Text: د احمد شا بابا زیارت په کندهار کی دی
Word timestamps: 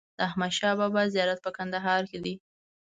د 0.17 0.19
احمد 0.27 0.51
شا 0.57 0.69
بابا 0.79 1.01
زیارت 1.13 1.39
په 1.43 1.49
کندهار 1.57 2.01
کی 2.11 2.17
دی 2.23 2.35